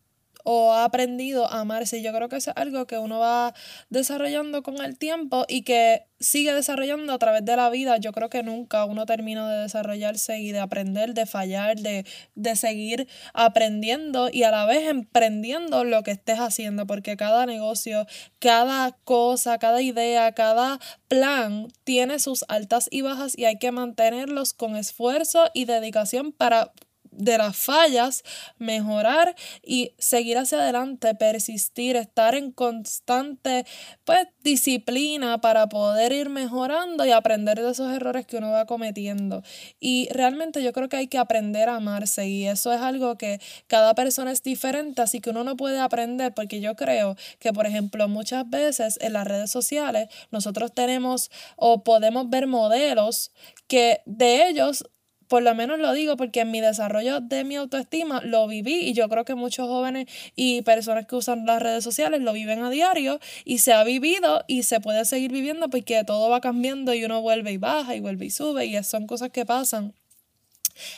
o 0.44 0.73
ha 0.73 0.85
aprendido 0.85 1.50
a 1.50 1.61
amarse. 1.61 2.02
Yo 2.02 2.12
creo 2.12 2.28
que 2.28 2.37
es 2.37 2.49
algo 2.49 2.87
que 2.87 2.99
uno 2.99 3.18
va 3.18 3.54
desarrollando 3.88 4.62
con 4.62 4.80
el 4.82 4.99
tiempo 4.99 5.44
y 5.49 5.62
que 5.62 6.06
sigue 6.20 6.52
desarrollando 6.52 7.12
a 7.12 7.18
través 7.18 7.44
de 7.44 7.56
la 7.56 7.70
vida. 7.70 7.97
Yo 7.97 8.12
creo 8.12 8.28
que 8.28 8.42
nunca 8.42 8.85
uno 8.85 9.06
termina 9.06 9.50
de 9.50 9.62
desarrollarse 9.62 10.38
y 10.38 10.52
de 10.52 10.61
aprender, 10.61 11.14
de 11.14 11.26
fallar, 11.26 11.78
de, 11.78 12.04
de 12.35 12.56
seguir 12.56 13.09
aprendiendo 13.32 14.28
y 14.30 14.42
a 14.42 14.50
la 14.50 14.66
vez 14.66 14.87
emprendiendo 14.87 15.85
lo 15.85 16.02
que 16.02 16.11
estés 16.11 16.38
haciendo, 16.38 16.87
porque 16.87 17.16
cada 17.16 17.47
negocio, 17.47 18.06
cada 18.38 18.92
cosa, 19.04 19.59
cada 19.59 19.80
idea, 19.80 20.32
cada 20.32 20.78
plan 21.09 21.68
tiene 21.85 22.18
sus 22.18 22.44
altas 22.49 22.88
y 22.90 23.00
bajas 23.00 23.37
y 23.37 23.47
hay 23.47 23.59
que 23.59 23.73
mantenerlos 23.73 24.52
con 24.52 24.76
esfuerzo 24.76 25.50
y 25.54 25.64
dedicación 25.64 26.32
para 26.32 26.73
de 27.20 27.38
las 27.38 27.56
fallas, 27.56 28.22
mejorar 28.58 29.34
y 29.62 29.92
seguir 29.98 30.38
hacia 30.38 30.58
adelante, 30.58 31.14
persistir, 31.14 31.96
estar 31.96 32.34
en 32.34 32.52
constante 32.52 33.66
pues 34.04 34.26
disciplina 34.42 35.40
para 35.40 35.68
poder 35.68 36.12
ir 36.12 36.30
mejorando 36.30 37.04
y 37.04 37.12
aprender 37.12 37.60
de 37.60 37.70
esos 37.70 37.92
errores 37.92 38.26
que 38.26 38.38
uno 38.38 38.50
va 38.50 38.66
cometiendo. 38.66 39.42
Y 39.78 40.08
realmente 40.12 40.62
yo 40.62 40.72
creo 40.72 40.88
que 40.88 40.96
hay 40.96 41.08
que 41.08 41.18
aprender 41.18 41.68
a 41.68 41.76
amarse 41.76 42.28
y 42.28 42.46
eso 42.46 42.72
es 42.72 42.80
algo 42.80 43.16
que 43.16 43.40
cada 43.66 43.94
persona 43.94 44.32
es 44.32 44.42
diferente, 44.42 45.02
así 45.02 45.20
que 45.20 45.30
uno 45.30 45.44
no 45.44 45.56
puede 45.56 45.78
aprender 45.78 46.32
porque 46.34 46.60
yo 46.60 46.74
creo 46.76 47.16
que 47.38 47.52
por 47.52 47.66
ejemplo 47.66 48.08
muchas 48.08 48.48
veces 48.48 48.98
en 49.00 49.12
las 49.12 49.26
redes 49.26 49.50
sociales 49.50 50.08
nosotros 50.30 50.72
tenemos 50.72 51.30
o 51.56 51.84
podemos 51.84 52.30
ver 52.30 52.46
modelos 52.46 53.32
que 53.66 54.00
de 54.06 54.48
ellos 54.48 54.84
por 55.30 55.44
lo 55.44 55.54
menos 55.54 55.78
lo 55.78 55.92
digo 55.92 56.16
porque 56.16 56.40
en 56.40 56.50
mi 56.50 56.60
desarrollo 56.60 57.20
de 57.20 57.44
mi 57.44 57.54
autoestima 57.54 58.20
lo 58.25 58.49
viví 58.49 58.80
y 58.80 58.94
yo 58.94 59.08
creo 59.08 59.25
que 59.25 59.37
muchos 59.37 59.68
jóvenes 59.68 60.06
y 60.34 60.62
personas 60.62 61.06
que 61.06 61.14
usan 61.14 61.46
las 61.46 61.62
redes 61.62 61.84
sociales 61.84 62.20
lo 62.20 62.32
viven 62.32 62.64
a 62.64 62.68
diario 62.68 63.20
y 63.44 63.58
se 63.58 63.72
ha 63.72 63.84
vivido 63.84 64.42
y 64.49 64.64
se 64.64 64.80
puede 64.80 65.04
seguir 65.04 65.30
viviendo 65.30 65.70
porque 65.70 66.02
todo 66.02 66.30
va 66.30 66.40
cambiando 66.40 66.94
y 66.94 67.04
uno 67.04 67.22
vuelve 67.22 67.52
y 67.52 67.58
baja 67.58 67.94
y 67.94 68.00
vuelve 68.00 68.26
y 68.26 68.30
sube 68.30 68.66
y 68.66 68.82
son 68.82 69.06
cosas 69.06 69.30
que 69.30 69.46
pasan. 69.46 69.94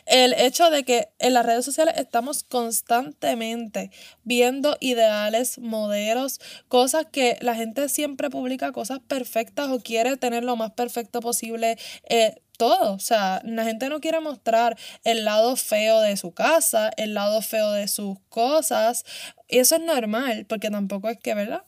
El 0.06 0.34
hecho 0.34 0.70
de 0.70 0.84
que 0.84 1.08
en 1.18 1.34
las 1.34 1.46
redes 1.46 1.64
sociales 1.64 1.94
estamos 1.96 2.42
constantemente 2.44 3.90
viendo 4.24 4.76
ideales, 4.80 5.58
modelos, 5.58 6.40
cosas 6.68 7.06
que 7.10 7.38
la 7.40 7.54
gente 7.54 7.88
siempre 7.88 8.30
publica, 8.30 8.72
cosas 8.72 9.00
perfectas 9.00 9.70
o 9.70 9.80
quiere 9.80 10.16
tener 10.16 10.44
lo 10.44 10.56
más 10.56 10.72
perfecto 10.72 11.20
posible. 11.20 11.78
Eh, 12.08 12.34
todo. 12.58 12.94
O 12.94 12.98
sea, 13.00 13.40
la 13.44 13.64
gente 13.64 13.88
no 13.88 14.00
quiere 14.00 14.20
mostrar 14.20 14.76
el 15.04 15.24
lado 15.24 15.56
feo 15.56 16.00
de 16.00 16.16
su 16.16 16.32
casa, 16.32 16.90
el 16.96 17.14
lado 17.14 17.42
feo 17.42 17.72
de 17.72 17.88
sus 17.88 18.18
cosas. 18.28 19.04
Y 19.48 19.58
eso 19.58 19.76
es 19.76 19.82
normal, 19.82 20.46
porque 20.48 20.70
tampoco 20.70 21.08
es 21.08 21.18
que, 21.18 21.34
¿verdad? 21.34 21.64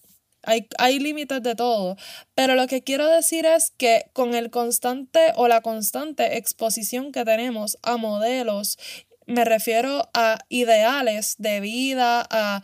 Hay, 0.47 0.69
hay 0.79 0.99
límites 0.99 1.43
de 1.43 1.55
todo. 1.55 1.97
Pero 2.35 2.55
lo 2.55 2.67
que 2.67 2.83
quiero 2.83 3.09
decir 3.09 3.47
es 3.47 3.73
que 3.77 4.07
con 4.13 4.35
el 4.35 4.51
constante 4.51 5.33
o 5.37 5.49
la 5.49 5.61
constante 5.61 6.37
exposición 6.37 7.13
que 7.13 7.25
tenemos 7.25 7.79
a 7.83 7.97
modelos, 7.97 8.79
me 9.27 9.45
refiero 9.45 10.09
a 10.13 10.39
ideales 10.49 11.37
de 11.39 11.61
vida, 11.61 12.27
a 12.31 12.63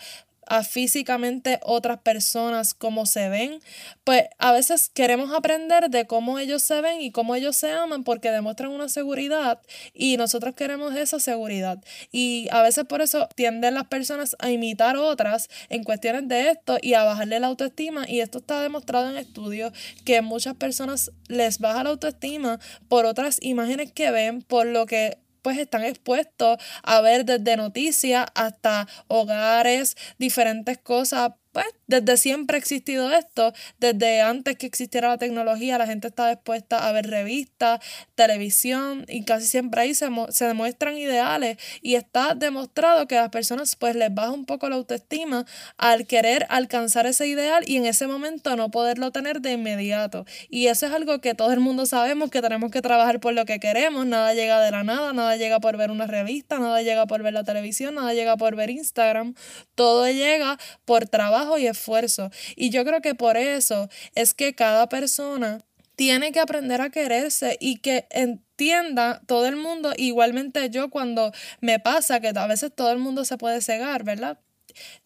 a 0.51 0.65
físicamente 0.65 1.61
otras 1.63 1.99
personas 1.99 2.75
cómo 2.75 3.07
se 3.07 3.29
ven, 3.29 3.61
pues 4.03 4.25
a 4.39 4.51
veces 4.51 4.91
queremos 4.93 5.33
aprender 5.33 5.91
de 5.91 6.09
cómo 6.09 6.41
ellos 6.41 6.65
se 6.65 6.81
ven 6.81 7.01
y 7.01 7.13
cómo 7.13 7.37
ellos 7.37 7.55
se 7.55 7.71
aman 7.71 8.03
porque 8.03 8.33
demuestran 8.33 8.73
una 8.73 8.89
seguridad 8.89 9.61
y 9.95 10.17
nosotros 10.17 10.57
queremos 10.57 10.97
esa 10.97 11.21
seguridad. 11.21 11.79
Y 12.11 12.49
a 12.51 12.63
veces 12.63 12.85
por 12.85 13.01
eso 13.01 13.29
tienden 13.37 13.75
las 13.75 13.87
personas 13.87 14.35
a 14.41 14.51
imitar 14.51 14.97
otras 14.97 15.49
en 15.69 15.85
cuestiones 15.85 16.27
de 16.27 16.51
esto 16.51 16.79
y 16.83 16.95
a 16.95 17.05
bajarle 17.05 17.39
la 17.39 17.47
autoestima 17.47 18.05
y 18.09 18.19
esto 18.19 18.39
está 18.39 18.61
demostrado 18.61 19.09
en 19.09 19.19
estudios 19.19 19.73
que 20.05 20.21
muchas 20.21 20.57
personas 20.57 21.13
les 21.29 21.61
baja 21.61 21.85
la 21.85 21.91
autoestima 21.91 22.59
por 22.89 23.07
otras 23.07 23.39
imágenes 23.41 23.93
que 23.93 24.11
ven, 24.11 24.43
por 24.43 24.67
lo 24.67 24.87
que 24.87 25.17
pues 25.43 25.59
están 25.59 25.85
expuestos 25.85 26.59
a 26.83 27.01
ver 27.01 27.25
desde 27.25 27.57
noticias 27.57 28.27
hasta 28.35 28.87
hogares, 29.09 29.97
diferentes 30.19 30.79
cosas 30.79 31.33
pues 31.61 31.75
desde 31.87 32.17
siempre 32.17 32.57
ha 32.57 32.59
existido 32.59 33.13
esto, 33.13 33.53
desde 33.79 34.21
antes 34.21 34.57
que 34.57 34.67
existiera 34.67 35.09
la 35.09 35.19
tecnología, 35.19 35.77
la 35.77 35.87
gente 35.87 36.09
está 36.09 36.29
dispuesta 36.31 36.89
a 36.89 36.93
ver 36.93 37.09
revistas, 37.09 37.81
televisión 38.15 39.05
y 39.09 39.25
casi 39.25 39.47
siempre 39.47 39.83
ahí 39.83 39.95
se, 39.95 40.09
se 40.31 40.45
demuestran 40.47 40.97
ideales. 40.97 41.59
Y 41.83 41.97
está 41.97 42.35
demostrado 42.35 43.07
que 43.09 43.19
a 43.19 43.23
las 43.23 43.31
personas 43.31 43.77
pues 43.77 43.97
les 43.97 44.15
baja 44.15 44.31
un 44.31 44.47
poco 44.47 44.69
la 44.69 44.77
autoestima 44.77 45.45
al 45.77 46.07
querer 46.07 46.47
alcanzar 46.49 47.07
ese 47.07 47.27
ideal 47.27 47.65
y 47.67 47.77
en 47.77 47.87
ese 47.87 48.07
momento 48.07 48.57
no 48.57 48.71
poderlo 48.71 49.11
tener 49.11 49.41
de 49.41 49.53
inmediato. 49.53 50.25
Y 50.49 50.69
eso 50.69 50.87
es 50.87 50.93
algo 50.93 51.21
que 51.21 51.35
todo 51.35 51.53
el 51.53 51.61
mundo 51.61 51.87
sabemos 51.87 52.31
que 52.31 52.41
tenemos 52.41 52.71
que 52.71 52.83
trabajar 52.83 53.21
por 53.21 53.35
lo 53.35 53.45
que 53.45 53.59
queremos, 53.59 54.07
nada 54.07 54.33
llega 54.33 54.61
de 54.61 54.71
la 54.71 54.85
nada, 54.85 55.13
nada 55.13 55.37
llega 55.37 55.61
por 55.61 55.77
ver 55.77 55.91
una 55.91 56.07
revista, 56.07 56.59
nada 56.59 56.83
llega 56.83 57.07
por 57.07 57.23
ver 57.23 57.33
la 57.33 57.45
televisión, 57.45 57.97
nada 57.97 58.15
llega 58.15 58.37
por 58.37 58.55
ver 58.55 58.71
Instagram, 58.71 59.35
todo 59.75 60.09
llega 60.09 60.59
por 60.85 61.09
trabajo 61.09 61.50
y 61.59 61.67
esfuerzo. 61.67 62.31
Y 62.57 62.71
yo 62.71 62.85
creo 62.85 63.01
que 63.01 63.15
por 63.15 63.37
eso 63.37 63.89
es 64.15 64.35
que 64.35 64.55
cada 64.55 64.89
persona 64.89 65.61
tiene 65.97 66.33
que 66.33 66.41
aprender 66.41 66.81
a 66.81 66.91
quererse 66.91 67.59
y 67.61 67.77
que 67.81 68.07
entienda 68.11 69.21
todo 69.27 69.47
el 69.47 69.57
mundo, 69.57 69.93
igualmente 69.97 70.71
yo 70.71 70.89
cuando 70.89 71.31
me 71.61 71.79
pasa 71.79 72.21
que 72.21 72.29
a 72.35 72.47
veces 72.47 72.73
todo 72.75 72.91
el 72.91 72.99
mundo 72.99 73.25
se 73.27 73.37
puede 73.37 73.61
cegar, 73.61 74.03
¿verdad? 74.03 74.39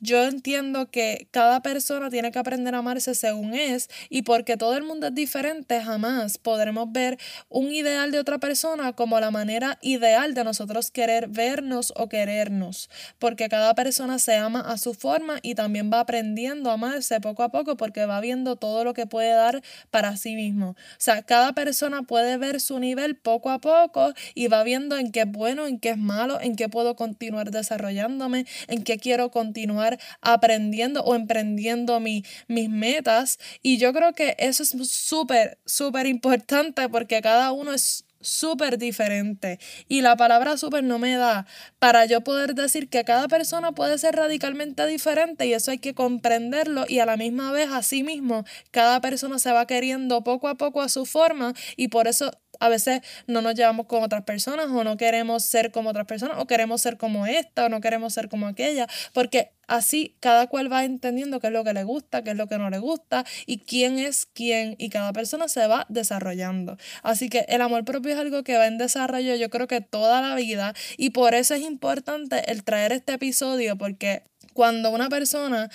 Yo 0.00 0.25
entiendo 0.25 0.90
que 0.90 1.28
cada 1.30 1.61
persona 1.61 2.11
tiene 2.11 2.33
que 2.33 2.38
aprender 2.38 2.75
a 2.75 2.78
amarse 2.78 3.14
según 3.14 3.54
es 3.54 3.88
y 4.09 4.23
porque 4.23 4.56
todo 4.56 4.76
el 4.76 4.85
mundo 4.85 5.09
es 5.09 5.14
diferente, 5.14 5.80
jamás 5.80 6.38
podremos 6.38 6.90
ver 6.92 7.18
un 7.49 7.73
ideal 7.73 8.11
de 8.11 8.18
otra 8.18 8.38
persona 8.38 8.92
como 8.92 9.18
la 9.21 9.30
manera 9.30 9.78
ideal 9.83 10.35
de 10.35 10.44
nosotros 10.44 10.90
querer 10.90 11.28
vernos 11.28 11.92
o 11.97 12.09
querernos, 12.09 12.90
porque 13.18 13.49
cada 13.49 13.75
persona 13.75 14.18
se 14.18 14.37
ama 14.37 14.61
a 14.61 14.78
su 14.78 14.94
forma 14.94 15.38
y 15.42 15.54
también 15.54 15.90
va 15.92 16.00
aprendiendo 16.00 16.71
a 16.71 16.75
amarse 16.75 17.21
poco 17.21 17.42
a 17.42 17.50
poco 17.50 17.76
porque 17.76 18.06
va 18.06 18.21
viendo 18.21 18.56
todo 18.56 18.85
lo 18.85 18.94
que 18.94 19.06
puede 19.06 19.30
dar 19.30 19.62
para 19.90 20.16
sí 20.16 20.35
mismo. 20.35 20.71
O 20.71 20.76
sea, 20.99 21.23
cada 21.23 21.52
persona 21.52 22.02
puede 22.02 22.37
ver 22.37 22.61
su 22.61 22.78
nivel 22.78 23.16
poco 23.16 23.50
a 23.50 23.61
poco 23.61 24.12
y 24.35 24.49
va 24.49 24.62
viendo 24.62 24.97
en 24.97 25.11
qué 25.12 25.21
es 25.23 25.30
bueno, 25.30 25.66
en 25.66 25.78
qué 25.78 25.90
es 25.90 25.99
malo, 25.99 26.40
en 26.40 26.56
qué 26.56 26.68
puedo 26.68 26.97
continuar 26.97 27.50
desarrollándome, 27.50 28.47
en 28.68 28.83
qué 28.83 28.99
quiero 28.99 29.30
continuar 29.30 29.63
continuar 29.64 29.99
aprendiendo 30.21 31.02
o 31.04 31.14
emprendiendo 31.14 31.99
mis 32.00 32.25
metas. 32.49 33.38
Y 33.62 33.78
yo 33.78 33.92
creo 33.92 34.12
que 34.12 34.37
eso 34.38 34.62
es 34.62 34.75
súper, 34.90 35.59
súper 35.64 36.06
importante 36.06 36.88
porque 36.88 37.23
cada 37.23 37.52
uno 37.52 37.73
es 37.73 38.04
súper 38.21 38.78
diferente. 38.78 39.59
Y 39.88 40.02
la 40.02 40.16
palabra 40.16 40.56
súper 40.56 40.85
no 40.85 40.99
me 40.99 41.16
da 41.16 41.47
para 41.78 42.04
yo 42.06 42.23
poder 42.23 42.54
decir 42.54 42.88
que 42.88 43.04
cada 43.04 43.28
persona 43.28 43.73
puede 43.73 43.99
ser 43.99 44.16
radicalmente 44.16 44.87
diferente 44.87 45.47
y 45.47 45.54
eso 45.54 45.71
hay 45.71 45.78
que 45.78 45.94
comprenderlo 45.94 46.85
y 46.88 46.99
a 47.00 47.06
la 47.06 47.16
misma 47.16 47.52
vez, 47.52 47.68
así 47.71 48.02
mismo, 48.02 48.44
cada 48.71 49.00
persona 49.00 49.38
se 49.38 49.52
va 49.52 49.66
queriendo 49.66 50.25
poco 50.25 50.49
a 50.49 50.56
poco 50.56 50.80
a 50.83 50.88
su 50.88 51.06
forma 51.06 51.54
y 51.76 51.88
por 51.88 52.09
eso 52.09 52.30
a 52.61 52.68
veces 52.68 53.00
no 53.26 53.42
nos 53.42 53.54
llevamos 53.54 53.87
con 53.87 54.02
otras 54.02 54.23
personas 54.23 54.66
o 54.70 54.84
no 54.84 54.96
queremos 54.96 55.44
ser 55.44 55.70
como 55.70 55.90
otras 55.90 56.06
personas 56.06 56.38
o 56.38 56.46
queremos 56.46 56.80
ser 56.80 56.96
como 56.96 57.26
esta 57.26 57.66
o 57.66 57.68
no 57.68 57.80
queremos 57.80 58.12
ser 58.14 58.28
como 58.28 58.46
aquella, 58.46 58.87
porque 59.12 59.52
así 59.66 60.16
cada 60.20 60.46
cual 60.46 60.70
va 60.73 60.84
entendiendo 60.84 61.40
qué 61.40 61.46
es 61.49 61.52
lo 61.52 61.64
que 61.64 61.73
le 61.73 61.84
gusta, 61.84 62.23
qué 62.23 62.30
es 62.30 62.37
lo 62.37 62.46
que 62.49 62.58
no 62.58 62.70
le 62.70 62.78
gusta 62.78 63.25
y 63.46 63.58
quién 63.58 63.99
es 63.99 64.26
quién 64.26 64.76
y 64.78 64.90
cada 64.90 65.12
persona 65.12 65.49
se 65.49 65.66
va 65.66 65.87
desarrollando. 65.88 66.76
Así 67.02 67.28
que 67.28 67.46
el 67.49 67.62
amor 67.62 67.84
propio 67.84 68.12
es 68.12 68.18
algo 68.18 68.42
que 68.42 68.56
va 68.56 68.66
en 68.66 68.78
desarrollo 68.78 69.34
yo 69.37 69.50
creo 69.50 69.66
que 69.66 69.80
toda 69.80 70.20
la 70.20 70.34
vida 70.34 70.75
y 70.96 71.11
por 71.11 71.34
eso 71.34 71.54
es 71.54 71.62
importante 71.62 72.50
el 72.50 72.64
traer 72.64 72.92
este 72.92 73.14
episodio 73.14 73.76
porque 73.76 74.25
cuando 74.54 74.90
una 74.90 75.08
persona 75.11 75.68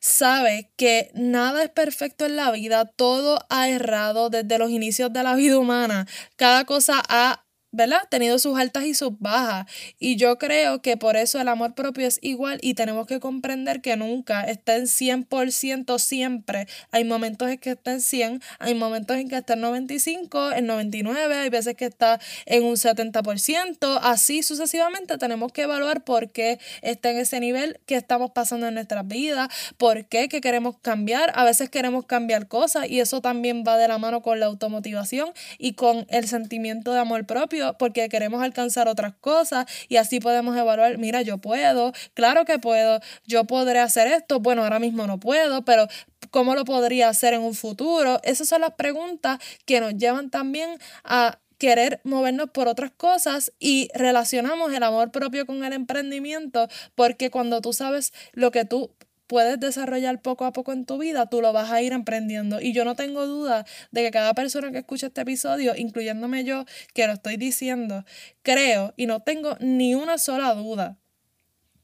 sabe 0.00 0.70
que 0.76 1.10
nada 1.14 1.62
es 1.62 1.68
perfecto 1.68 2.24
en 2.24 2.36
la 2.36 2.50
vida, 2.50 2.86
todo 2.86 3.44
ha 3.50 3.68
errado 3.68 4.30
desde 4.30 4.58
los 4.58 4.70
inicios 4.70 5.12
de 5.12 5.22
la 5.22 5.34
vida 5.34 5.58
humana, 5.58 6.06
cada 6.36 6.64
cosa 6.64 7.02
ha 7.08 7.44
¿verdad? 7.72 8.00
Tenido 8.08 8.38
sus 8.38 8.58
altas 8.58 8.84
y 8.84 8.94
sus 8.94 9.18
bajas. 9.18 9.66
Y 9.98 10.16
yo 10.16 10.38
creo 10.38 10.82
que 10.82 10.96
por 10.96 11.16
eso 11.16 11.40
el 11.40 11.48
amor 11.48 11.74
propio 11.74 12.06
es 12.06 12.18
igual 12.22 12.58
y 12.62 12.74
tenemos 12.74 13.06
que 13.06 13.20
comprender 13.20 13.80
que 13.80 13.96
nunca 13.96 14.42
está 14.42 14.76
en 14.76 14.84
100% 14.84 15.98
siempre. 15.98 16.66
Hay 16.90 17.04
momentos 17.04 17.48
en 17.48 17.58
que 17.58 17.70
está 17.70 17.92
en 17.92 18.00
100, 18.00 18.42
hay 18.58 18.74
momentos 18.74 19.16
en 19.16 19.28
que 19.28 19.36
está 19.36 19.54
en 19.54 19.60
95, 19.60 20.52
en 20.52 20.66
99, 20.66 21.34
hay 21.36 21.50
veces 21.50 21.76
que 21.76 21.86
está 21.86 22.20
en 22.46 22.64
un 22.64 22.76
70%, 22.76 24.00
así 24.02 24.42
sucesivamente 24.42 25.18
tenemos 25.18 25.52
que 25.52 25.62
evaluar 25.62 26.04
por 26.04 26.30
qué 26.30 26.58
está 26.82 27.10
en 27.10 27.18
ese 27.18 27.40
nivel 27.40 27.78
que 27.86 27.96
estamos 27.96 28.30
pasando 28.32 28.66
en 28.66 28.74
nuestras 28.74 29.06
vidas, 29.06 29.48
por 29.76 30.06
qué 30.06 30.28
que 30.28 30.40
queremos 30.40 30.76
cambiar, 30.78 31.32
a 31.34 31.44
veces 31.44 31.70
queremos 31.70 32.06
cambiar 32.06 32.48
cosas 32.48 32.88
y 32.88 33.00
eso 33.00 33.20
también 33.20 33.64
va 33.66 33.76
de 33.76 33.88
la 33.88 33.98
mano 33.98 34.22
con 34.22 34.40
la 34.40 34.46
automotivación 34.46 35.30
y 35.58 35.74
con 35.74 36.06
el 36.08 36.26
sentimiento 36.26 36.92
de 36.92 37.00
amor 37.00 37.26
propio 37.26 37.59
porque 37.78 38.08
queremos 38.08 38.42
alcanzar 38.42 38.88
otras 38.88 39.14
cosas 39.20 39.66
y 39.88 39.96
así 39.96 40.20
podemos 40.20 40.56
evaluar, 40.56 40.98
mira, 40.98 41.22
yo 41.22 41.38
puedo, 41.38 41.92
claro 42.14 42.44
que 42.44 42.58
puedo, 42.58 43.00
yo 43.26 43.44
podré 43.44 43.78
hacer 43.80 44.06
esto, 44.08 44.40
bueno, 44.40 44.62
ahora 44.62 44.78
mismo 44.78 45.06
no 45.06 45.18
puedo, 45.18 45.64
pero 45.64 45.86
¿cómo 46.30 46.54
lo 46.54 46.64
podría 46.64 47.08
hacer 47.08 47.34
en 47.34 47.42
un 47.42 47.54
futuro? 47.54 48.20
Esas 48.22 48.48
son 48.48 48.60
las 48.60 48.74
preguntas 48.74 49.38
que 49.64 49.80
nos 49.80 49.94
llevan 49.94 50.30
también 50.30 50.78
a 51.04 51.38
querer 51.58 52.00
movernos 52.04 52.50
por 52.50 52.68
otras 52.68 52.90
cosas 52.90 53.52
y 53.60 53.90
relacionamos 53.94 54.72
el 54.72 54.82
amor 54.82 55.10
propio 55.10 55.44
con 55.44 55.62
el 55.62 55.74
emprendimiento 55.74 56.68
porque 56.94 57.30
cuando 57.30 57.60
tú 57.60 57.74
sabes 57.74 58.14
lo 58.32 58.50
que 58.50 58.64
tú 58.64 58.90
puedes 59.30 59.60
desarrollar 59.60 60.20
poco 60.20 60.44
a 60.44 60.52
poco 60.52 60.72
en 60.72 60.84
tu 60.84 60.98
vida, 60.98 61.26
tú 61.26 61.40
lo 61.40 61.52
vas 61.52 61.70
a 61.70 61.80
ir 61.80 61.92
emprendiendo. 61.92 62.60
Y 62.60 62.72
yo 62.72 62.84
no 62.84 62.96
tengo 62.96 63.28
duda 63.28 63.64
de 63.92 64.02
que 64.02 64.10
cada 64.10 64.34
persona 64.34 64.72
que 64.72 64.78
escucha 64.78 65.06
este 65.06 65.20
episodio, 65.20 65.76
incluyéndome 65.76 66.42
yo, 66.42 66.64
que 66.94 67.06
lo 67.06 67.12
estoy 67.12 67.36
diciendo, 67.36 68.04
creo 68.42 68.92
y 68.96 69.06
no 69.06 69.20
tengo 69.20 69.56
ni 69.60 69.94
una 69.94 70.18
sola 70.18 70.52
duda 70.54 70.98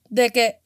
de 0.08 0.30
que 0.30 0.58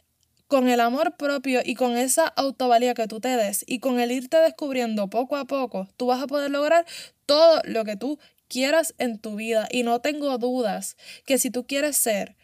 con 0.48 0.70
el 0.70 0.80
amor 0.80 1.18
propio 1.18 1.60
y 1.62 1.74
con 1.74 1.98
esa 1.98 2.26
autovalía 2.26 2.94
que 2.94 3.06
tú 3.06 3.20
te 3.20 3.36
des 3.36 3.62
y 3.66 3.78
con 3.80 4.00
el 4.00 4.10
irte 4.10 4.38
descubriendo 4.38 5.10
poco 5.10 5.36
a 5.36 5.44
poco, 5.44 5.86
tú 5.98 6.06
vas 6.06 6.22
a 6.22 6.26
poder 6.26 6.50
lograr 6.50 6.86
todo 7.26 7.60
lo 7.66 7.84
que 7.84 7.96
tú 7.96 8.18
quieras 8.48 8.94
en 8.96 9.18
tu 9.18 9.36
vida. 9.36 9.68
Y 9.70 9.82
no 9.82 10.00
tengo 10.00 10.38
dudas 10.38 10.96
que 11.26 11.36
si 11.36 11.50
tú 11.50 11.66
quieres 11.66 11.98
ser, 11.98 12.36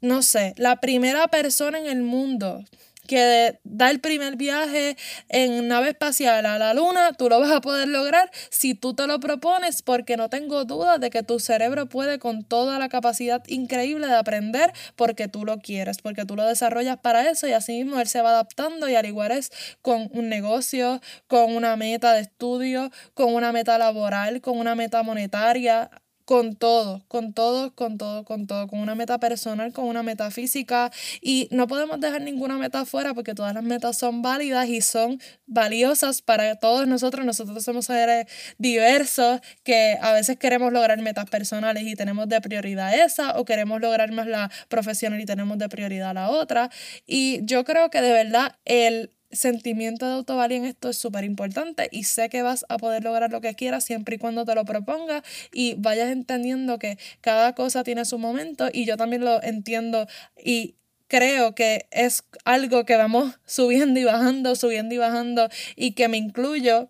no 0.00 0.22
sé, 0.22 0.52
la 0.56 0.80
primera 0.80 1.28
persona 1.28 1.78
en 1.78 1.86
el 1.86 2.02
mundo 2.02 2.64
que 3.06 3.58
da 3.64 3.90
el 3.90 4.00
primer 4.00 4.36
viaje 4.36 4.96
en 5.28 5.68
nave 5.68 5.90
espacial 5.90 6.46
a 6.46 6.58
la 6.58 6.74
luna, 6.74 7.12
tú 7.12 7.28
lo 7.28 7.40
vas 7.40 7.50
a 7.50 7.60
poder 7.60 7.88
lograr 7.88 8.30
si 8.50 8.74
tú 8.74 8.94
te 8.94 9.06
lo 9.06 9.20
propones, 9.20 9.82
porque 9.82 10.16
no 10.16 10.28
tengo 10.28 10.64
duda 10.64 10.98
de 10.98 11.10
que 11.10 11.22
tu 11.22 11.40
cerebro 11.40 11.86
puede 11.88 12.18
con 12.18 12.44
toda 12.44 12.78
la 12.78 12.88
capacidad 12.88 13.42
increíble 13.48 14.06
de 14.06 14.14
aprender 14.14 14.72
porque 14.96 15.28
tú 15.28 15.44
lo 15.44 15.58
quieres, 15.58 15.98
porque 15.98 16.24
tú 16.24 16.36
lo 16.36 16.46
desarrollas 16.46 16.98
para 16.98 17.28
eso 17.28 17.46
y 17.46 17.52
así 17.52 17.72
mismo 17.82 18.00
él 18.00 18.08
se 18.08 18.22
va 18.22 18.30
adaptando 18.30 18.88
y 18.88 18.94
al 18.94 19.06
igual 19.06 19.32
es 19.32 19.50
con 19.82 20.08
un 20.12 20.28
negocio, 20.28 21.00
con 21.26 21.54
una 21.54 21.76
meta 21.76 22.12
de 22.12 22.20
estudio, 22.20 22.90
con 23.14 23.34
una 23.34 23.52
meta 23.52 23.78
laboral, 23.78 24.40
con 24.40 24.58
una 24.58 24.74
meta 24.74 25.02
monetaria, 25.02 25.90
con 26.24 26.56
todo, 26.56 27.04
con 27.08 27.32
todo, 27.32 27.74
con 27.74 27.98
todo, 27.98 28.24
con 28.24 28.46
todo, 28.46 28.68
con 28.68 28.78
una 28.78 28.94
meta 28.94 29.18
personal, 29.18 29.72
con 29.72 29.86
una 29.86 30.02
meta 30.02 30.30
física 30.30 30.90
y 31.20 31.48
no 31.50 31.66
podemos 31.66 32.00
dejar 32.00 32.22
ninguna 32.22 32.58
meta 32.58 32.84
fuera 32.84 33.14
porque 33.14 33.34
todas 33.34 33.54
las 33.54 33.62
metas 33.62 33.98
son 33.98 34.22
válidas 34.22 34.68
y 34.68 34.80
son 34.80 35.20
valiosas 35.46 36.22
para 36.22 36.56
todos 36.56 36.86
nosotros. 36.86 37.24
Nosotros 37.24 37.64
somos 37.64 37.86
seres 37.86 38.26
diversos 38.58 39.40
que 39.62 39.98
a 40.00 40.12
veces 40.12 40.38
queremos 40.38 40.72
lograr 40.72 41.00
metas 41.00 41.28
personales 41.28 41.84
y 41.84 41.94
tenemos 41.94 42.28
de 42.28 42.40
prioridad 42.40 42.94
esa 42.94 43.38
o 43.38 43.44
queremos 43.44 43.80
lograr 43.80 44.10
más 44.12 44.26
la 44.26 44.50
profesional 44.68 45.20
y 45.20 45.26
tenemos 45.26 45.58
de 45.58 45.68
prioridad 45.68 46.14
la 46.14 46.30
otra. 46.30 46.70
Y 47.06 47.40
yo 47.44 47.64
creo 47.64 47.90
que 47.90 48.00
de 48.00 48.12
verdad 48.12 48.56
el 48.64 49.10
sentimiento 49.32 50.06
de 50.06 50.14
autovalía 50.14 50.58
en 50.58 50.64
esto 50.64 50.90
es 50.90 50.98
súper 50.98 51.24
importante 51.24 51.88
y 51.90 52.04
sé 52.04 52.28
que 52.28 52.42
vas 52.42 52.64
a 52.68 52.76
poder 52.76 53.02
lograr 53.02 53.30
lo 53.30 53.40
que 53.40 53.54
quieras 53.54 53.84
siempre 53.84 54.16
y 54.16 54.18
cuando 54.18 54.44
te 54.44 54.54
lo 54.54 54.64
propongas 54.64 55.22
y 55.52 55.74
vayas 55.78 56.10
entendiendo 56.10 56.78
que 56.78 56.98
cada 57.20 57.54
cosa 57.54 57.82
tiene 57.82 58.04
su 58.04 58.18
momento 58.18 58.68
y 58.72 58.84
yo 58.84 58.96
también 58.96 59.24
lo 59.24 59.42
entiendo 59.42 60.06
y 60.42 60.76
creo 61.08 61.54
que 61.54 61.86
es 61.90 62.24
algo 62.44 62.84
que 62.84 62.96
vamos 62.96 63.38
subiendo 63.46 63.98
y 64.00 64.04
bajando, 64.04 64.54
subiendo 64.54 64.94
y 64.94 64.98
bajando 64.98 65.48
y 65.76 65.92
que 65.92 66.08
me 66.08 66.18
incluyo 66.18 66.88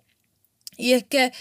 y 0.76 0.92
es 0.92 1.04
que 1.04 1.32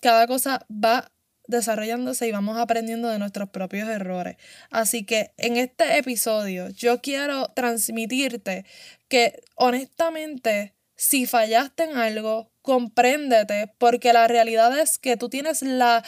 cada 0.00 0.26
cosa 0.26 0.66
va 0.70 1.10
desarrollándose 1.48 2.28
y 2.28 2.32
vamos 2.32 2.58
aprendiendo 2.58 3.08
de 3.08 3.18
nuestros 3.18 3.48
propios 3.48 3.88
errores. 3.88 4.36
Así 4.70 5.04
que 5.04 5.32
en 5.36 5.56
este 5.56 5.98
episodio 5.98 6.68
yo 6.68 7.00
quiero 7.00 7.48
transmitirte 7.48 8.64
que 9.08 9.42
honestamente, 9.56 10.74
si 10.94 11.26
fallaste 11.26 11.84
en 11.84 11.96
algo, 11.96 12.52
compréndete, 12.62 13.72
porque 13.78 14.12
la 14.12 14.28
realidad 14.28 14.78
es 14.78 14.98
que 14.98 15.16
tú 15.16 15.28
tienes 15.28 15.62
la 15.62 16.04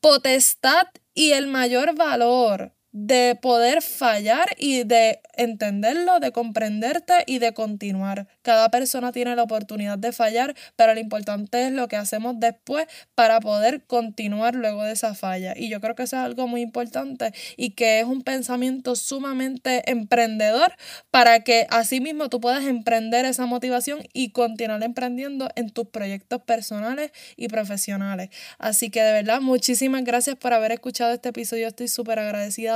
potestad 0.00 0.86
y 1.14 1.32
el 1.32 1.46
mayor 1.46 1.94
valor 1.94 2.74
de 2.92 3.38
poder 3.40 3.82
fallar 3.82 4.48
y 4.58 4.84
de 4.84 5.20
entenderlo, 5.36 6.18
de 6.18 6.32
comprenderte 6.32 7.14
y 7.26 7.38
de 7.38 7.54
continuar. 7.54 8.26
Cada 8.42 8.70
persona 8.70 9.12
tiene 9.12 9.36
la 9.36 9.44
oportunidad 9.44 9.98
de 9.98 10.12
fallar, 10.12 10.54
pero 10.76 10.94
lo 10.94 11.00
importante 11.00 11.66
es 11.66 11.72
lo 11.72 11.88
que 11.88 11.96
hacemos 11.96 12.38
después 12.38 12.86
para 13.14 13.40
poder 13.40 13.84
continuar 13.84 14.54
luego 14.54 14.82
de 14.82 14.92
esa 14.92 15.14
falla. 15.14 15.54
Y 15.56 15.68
yo 15.68 15.80
creo 15.80 15.94
que 15.94 16.02
eso 16.02 16.16
es 16.16 16.22
algo 16.22 16.48
muy 16.48 16.60
importante 16.62 17.32
y 17.56 17.70
que 17.70 18.00
es 18.00 18.06
un 18.06 18.22
pensamiento 18.22 18.96
sumamente 18.96 19.90
emprendedor 19.90 20.74
para 21.10 21.40
que 21.40 21.66
así 21.70 22.00
mismo 22.00 22.28
tú 22.28 22.40
puedas 22.40 22.64
emprender 22.64 23.24
esa 23.24 23.46
motivación 23.46 24.00
y 24.12 24.30
continuar 24.30 24.82
emprendiendo 24.82 25.48
en 25.54 25.70
tus 25.70 25.88
proyectos 25.88 26.42
personales 26.42 27.12
y 27.36 27.48
profesionales. 27.48 28.30
Así 28.58 28.90
que 28.90 29.02
de 29.02 29.12
verdad, 29.12 29.40
muchísimas 29.40 30.04
gracias 30.04 30.36
por 30.36 30.52
haber 30.52 30.72
escuchado 30.72 31.12
este 31.12 31.30
episodio. 31.30 31.68
Estoy 31.68 31.88
súper 31.88 32.18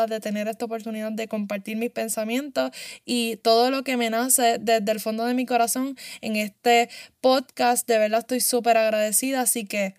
de 0.09 0.21
tener 0.21 0.49
esta 0.49 0.65
oportunidad 0.65 1.13
de 1.13 1.29
compartir 1.29 1.77
mis 1.77 1.91
pensamientos 1.91 2.71
y 3.05 3.37
todo 3.37 3.71
lo 3.71 3.85
que 3.85 3.97
me 3.97 4.11
nace 4.11 4.59
desde 4.61 4.93
el 4.93 5.01
fondo 5.01 5.25
de 5.25 5.35
mi 5.35 5.47
corazón 5.47 5.97
en 6.21 6.37
este 6.37 6.89
podcast. 7.21 7.87
De 7.87 7.99
verdad 7.99 8.21
estoy 8.21 8.41
súper 8.41 8.77
agradecida, 8.77 9.41
así 9.41 9.65
que 9.65 9.95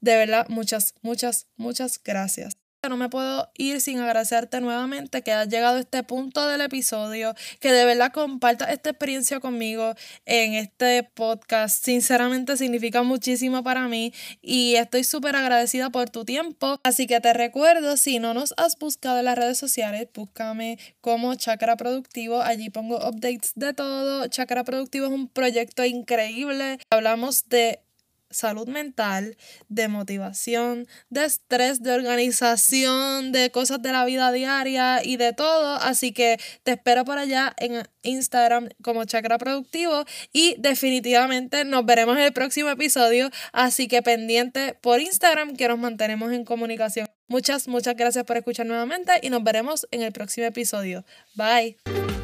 de 0.00 0.16
verdad 0.16 0.46
muchas, 0.48 0.94
muchas, 1.02 1.46
muchas 1.56 2.00
gracias 2.02 2.65
no 2.88 2.96
me 2.96 3.08
puedo 3.08 3.50
ir 3.56 3.80
sin 3.80 3.98
agradecerte 4.00 4.60
nuevamente 4.60 5.22
que 5.22 5.32
has 5.32 5.48
llegado 5.48 5.76
a 5.76 5.80
este 5.80 6.02
punto 6.02 6.46
del 6.48 6.60
episodio, 6.60 7.34
que 7.60 7.72
de 7.72 7.84
verdad 7.84 8.12
compartas 8.12 8.70
esta 8.70 8.90
experiencia 8.90 9.40
conmigo 9.40 9.94
en 10.24 10.54
este 10.54 11.02
podcast. 11.02 11.84
Sinceramente 11.84 12.56
significa 12.56 13.02
muchísimo 13.02 13.62
para 13.62 13.88
mí 13.88 14.12
y 14.42 14.76
estoy 14.76 15.04
súper 15.04 15.36
agradecida 15.36 15.90
por 15.90 16.10
tu 16.10 16.24
tiempo. 16.24 16.78
Así 16.82 17.06
que 17.06 17.20
te 17.20 17.32
recuerdo, 17.32 17.96
si 17.96 18.18
no 18.18 18.34
nos 18.34 18.54
has 18.56 18.78
buscado 18.78 19.18
en 19.18 19.24
las 19.26 19.38
redes 19.38 19.58
sociales, 19.58 20.08
búscame 20.14 20.78
como 21.00 21.34
Chakra 21.34 21.76
Productivo. 21.76 22.42
Allí 22.42 22.70
pongo 22.70 22.96
updates 22.96 23.52
de 23.54 23.72
todo. 23.72 24.26
Chakra 24.28 24.64
Productivo 24.64 25.06
es 25.06 25.12
un 25.12 25.28
proyecto 25.28 25.84
increíble. 25.84 26.78
Hablamos 26.90 27.48
de 27.48 27.80
salud 28.30 28.68
mental, 28.68 29.36
de 29.68 29.88
motivación, 29.88 30.86
de 31.10 31.24
estrés, 31.24 31.82
de 31.82 31.92
organización, 31.92 33.32
de 33.32 33.50
cosas 33.50 33.82
de 33.82 33.92
la 33.92 34.04
vida 34.04 34.32
diaria 34.32 35.04
y 35.04 35.16
de 35.16 35.32
todo. 35.32 35.76
Así 35.76 36.12
que 36.12 36.38
te 36.62 36.72
espero 36.72 37.04
por 37.04 37.18
allá 37.18 37.54
en 37.58 37.82
Instagram 38.02 38.68
como 38.82 39.04
Chakra 39.04 39.38
Productivo 39.38 40.04
y 40.32 40.56
definitivamente 40.58 41.64
nos 41.64 41.84
veremos 41.84 42.16
en 42.16 42.24
el 42.24 42.32
próximo 42.32 42.70
episodio. 42.70 43.30
Así 43.52 43.88
que 43.88 44.02
pendiente 44.02 44.74
por 44.80 45.00
Instagram 45.00 45.56
que 45.56 45.68
nos 45.68 45.78
mantenemos 45.78 46.32
en 46.32 46.44
comunicación. 46.44 47.08
Muchas, 47.28 47.66
muchas 47.68 47.96
gracias 47.96 48.24
por 48.24 48.36
escuchar 48.36 48.66
nuevamente 48.66 49.12
y 49.22 49.30
nos 49.30 49.42
veremos 49.42 49.86
en 49.90 50.02
el 50.02 50.12
próximo 50.12 50.46
episodio. 50.46 51.04
Bye. 51.34 52.15